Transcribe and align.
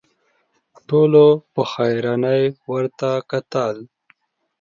ټولو 0.87 1.25
په 1.53 1.61
حيرانۍ 1.73 2.43
ورته 2.71 3.07
وکتل. 3.17 3.75